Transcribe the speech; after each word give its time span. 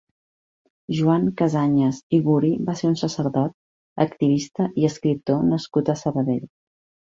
Joan 0.99 1.27
Casañas 1.41 1.99
i 2.19 2.21
Guri 2.29 2.49
va 2.71 2.75
ser 2.81 2.89
un 2.93 2.97
sacerdot, 3.03 3.55
activista 4.09 4.69
i 4.83 4.91
escriptor 4.91 5.47
nascut 5.53 5.95
a 5.97 6.01
Sabadell. 6.05 6.45